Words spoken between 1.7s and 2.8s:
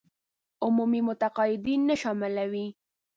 نه شاملوي.